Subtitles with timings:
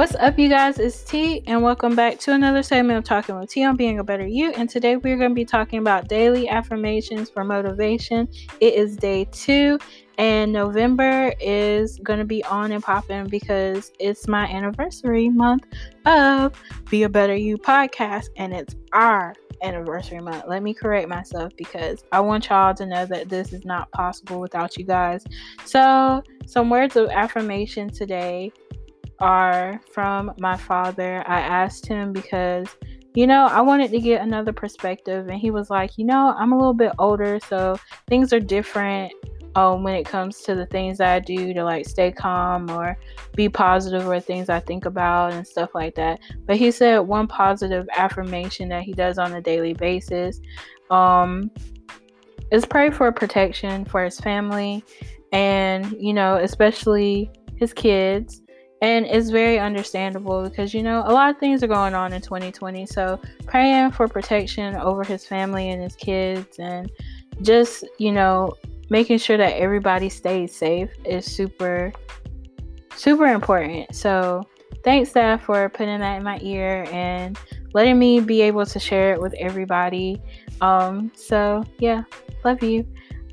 [0.00, 0.78] What's up, you guys?
[0.78, 4.02] It's T, and welcome back to another segment of Talking with T on Being a
[4.02, 4.50] Better You.
[4.52, 8.26] And today we're going to be talking about daily affirmations for motivation.
[8.60, 9.78] It is day two,
[10.16, 15.64] and November is going to be on and popping because it's my anniversary month
[16.06, 16.58] of
[16.88, 20.44] Be a Better You podcast, and it's our anniversary month.
[20.48, 24.40] Let me correct myself because I want y'all to know that this is not possible
[24.40, 25.26] without you guys.
[25.66, 28.50] So, some words of affirmation today
[29.20, 31.22] are from my father.
[31.26, 32.68] I asked him because,
[33.14, 36.52] you know, I wanted to get another perspective, and he was like, you know, I'm
[36.52, 37.76] a little bit older, so
[38.08, 39.12] things are different
[39.56, 42.96] um, when it comes to the things I do to like stay calm or
[43.34, 46.20] be positive or things I think about and stuff like that.
[46.46, 50.40] But he said one positive affirmation that he does on a daily basis
[50.90, 51.50] um,
[52.52, 54.84] is pray for protection for his family
[55.32, 58.42] and, you know, especially his kids
[58.82, 62.20] and it's very understandable because you know a lot of things are going on in
[62.20, 66.90] 2020 so praying for protection over his family and his kids and
[67.42, 68.52] just you know
[68.90, 71.92] making sure that everybody stays safe is super
[73.00, 73.94] super important.
[73.94, 74.46] So
[74.84, 77.38] thanks dad for putting that in my ear and
[77.72, 80.20] letting me be able to share it with everybody.
[80.60, 82.02] Um so yeah
[82.44, 82.86] love you.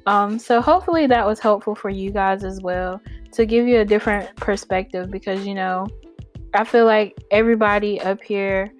[0.05, 3.01] Um so hopefully that was helpful for you guys as well
[3.33, 5.87] to give you a different perspective because you know
[6.53, 8.71] I feel like everybody up here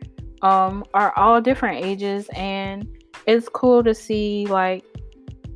[0.42, 2.88] um, are all different ages and
[3.26, 4.84] it's cool to see like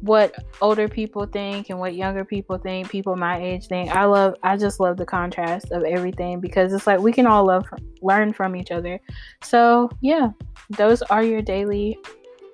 [0.01, 3.91] what older people think and what younger people think people my age think.
[3.91, 7.45] I love i just love the contrast of everything because it's like we can all
[7.45, 7.65] love
[8.01, 8.99] learn from each other.
[9.43, 10.29] So yeah
[10.71, 11.97] those are your daily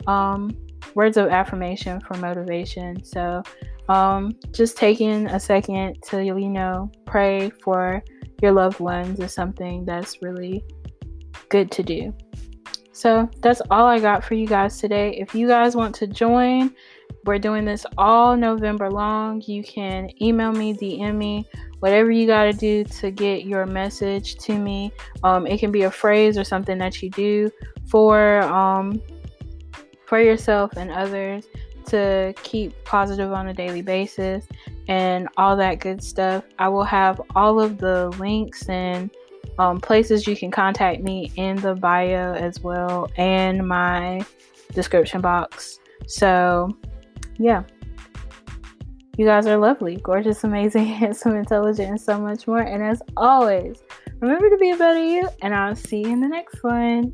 [0.08, 0.56] um,
[0.96, 3.04] words of affirmation for motivation.
[3.04, 3.44] So
[3.90, 8.04] um, just taking a second to, you know, pray for
[8.42, 10.64] your loved ones is something that's really
[11.50, 12.14] good to do.
[12.92, 15.12] So that's all I got for you guys today.
[15.12, 16.74] If you guys want to join,
[17.26, 19.42] we're doing this all November long.
[19.46, 21.46] You can email me, DM me,
[21.80, 24.92] whatever you got to do to get your message to me.
[25.24, 27.52] Um, it can be a phrase or something that you do
[27.88, 29.02] for um,
[30.08, 31.46] for yourself and others
[31.88, 34.48] to keep positive on a daily basis
[34.88, 36.44] and all that good stuff.
[36.59, 39.09] I will have all of the links and
[39.59, 44.26] um, places you can contact me in the bio as well and my
[44.74, 45.80] description box.
[46.08, 46.78] So,
[47.38, 47.64] yeah.
[49.18, 52.62] You guys are lovely, gorgeous, amazing, handsome, intelligent, and so much more.
[52.62, 53.81] And as always,
[54.20, 57.14] remember to be a better you, and I'll see you in the next one.